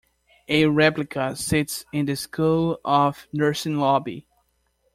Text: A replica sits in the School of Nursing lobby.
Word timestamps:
A 0.47 0.65
replica 0.65 1.35
sits 1.35 1.85
in 1.93 2.07
the 2.07 2.15
School 2.15 2.79
of 2.83 3.27
Nursing 3.31 3.77
lobby. 3.77 4.25